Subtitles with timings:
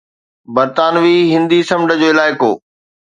[0.55, 2.51] برطانوي هندي سمنڊ جو علائقو